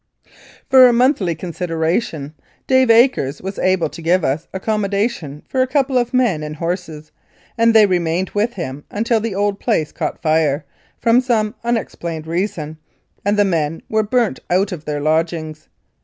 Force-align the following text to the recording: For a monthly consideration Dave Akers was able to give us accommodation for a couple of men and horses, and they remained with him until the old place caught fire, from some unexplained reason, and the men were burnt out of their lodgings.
For 0.67 0.87
a 0.87 0.93
monthly 0.93 1.35
consideration 1.35 2.33
Dave 2.65 2.89
Akers 2.89 3.39
was 3.39 3.59
able 3.59 3.87
to 3.89 4.01
give 4.01 4.23
us 4.25 4.47
accommodation 4.51 5.43
for 5.47 5.61
a 5.61 5.67
couple 5.67 5.95
of 5.95 6.11
men 6.11 6.41
and 6.41 6.55
horses, 6.55 7.11
and 7.55 7.71
they 7.75 7.85
remained 7.85 8.31
with 8.31 8.53
him 8.53 8.83
until 8.89 9.19
the 9.19 9.35
old 9.35 9.59
place 9.59 9.91
caught 9.91 10.19
fire, 10.19 10.65
from 10.97 11.21
some 11.21 11.53
unexplained 11.63 12.25
reason, 12.25 12.79
and 13.23 13.37
the 13.37 13.45
men 13.45 13.83
were 13.89 14.01
burnt 14.01 14.39
out 14.49 14.71
of 14.71 14.85
their 14.85 15.01
lodgings. 15.01 15.69